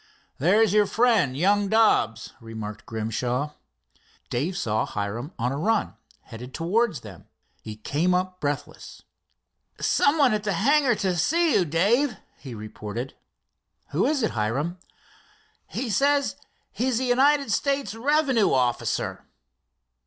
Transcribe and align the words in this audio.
"There's 0.39 0.73
your 0.73 0.87
friend, 0.87 1.37
young 1.37 1.69
Dobbs," 1.69 2.33
remarked 2.41 2.87
Grimshaw. 2.87 3.51
Dave 4.31 4.57
saw 4.57 4.83
Hiram 4.83 5.31
on 5.37 5.51
a 5.51 5.57
run, 5.59 5.93
headed 6.21 6.55
towards 6.55 7.01
them. 7.01 7.27
He 7.61 7.75
came 7.75 8.15
up 8.15 8.41
breathless. 8.41 9.03
"Some 9.79 10.17
one 10.17 10.33
at 10.33 10.43
the 10.43 10.53
hangar 10.53 10.95
to 10.95 11.15
see 11.15 11.53
you, 11.53 11.65
Dave," 11.65 12.17
he 12.39 12.55
reported. 12.55 13.15
"Who 13.91 14.07
is 14.07 14.23
it, 14.23 14.31
Hiram?" 14.31 14.79
"He 15.67 15.91
says 15.91 16.35
he's 16.71 16.99
a 16.99 17.03
United 17.03 17.51
States 17.51 17.93
revenue 17.93 18.51
officer." 18.51 19.27